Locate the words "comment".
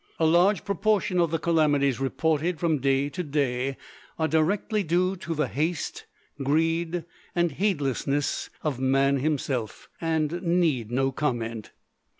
11.11-11.71